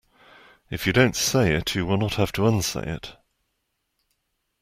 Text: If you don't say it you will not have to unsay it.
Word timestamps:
If 0.71 0.87
you 0.87 0.93
don't 0.93 1.15
say 1.15 1.53
it 1.53 1.75
you 1.75 1.85
will 1.85 1.97
not 1.99 2.15
have 2.15 2.31
to 2.31 2.47
unsay 2.47 2.87
it. 2.91 3.17